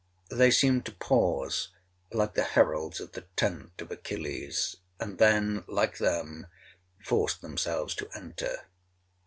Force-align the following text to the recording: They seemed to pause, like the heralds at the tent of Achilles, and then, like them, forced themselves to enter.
They 0.31 0.49
seemed 0.49 0.83
to 0.85 0.93
pause, 0.93 1.67
like 2.11 2.33
the 2.33 2.41
heralds 2.41 2.99
at 2.99 3.13
the 3.13 3.25
tent 3.35 3.73
of 3.83 3.91
Achilles, 3.91 4.77
and 4.99 5.19
then, 5.19 5.63
like 5.67 5.99
them, 5.99 6.47
forced 7.05 7.41
themselves 7.41 7.93
to 7.97 8.09
enter. 8.15 8.65